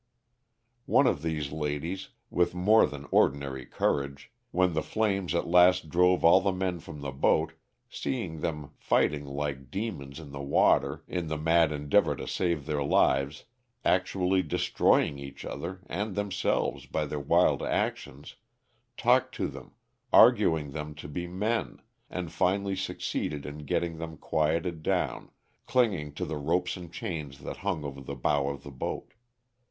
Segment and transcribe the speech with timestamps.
[0.87, 6.25] One of these ladies, with more than ordinary courage, when the flames at last drove
[6.25, 7.53] all the men from the boat,
[7.87, 12.81] seeing them fighting like demons in the water in the mad endeavor to save their
[12.83, 13.45] lives,
[13.85, 18.37] actually destroying each other and themselves by their wild actions,
[18.97, 19.75] talked to them,
[20.11, 21.79] urg ing them to be men,
[22.09, 25.29] and finally succeeded in getting them quieted down,
[25.67, 29.13] clinging to the ropes and chains that hung over the bow of the boat.